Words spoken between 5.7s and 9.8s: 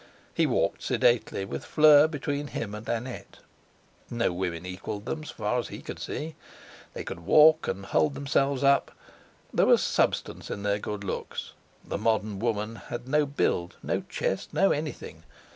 could see. They could walk, and hold themselves up; there